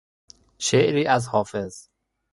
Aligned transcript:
شعری 0.57 1.07
از 1.07 1.27
حافظ 1.27 1.87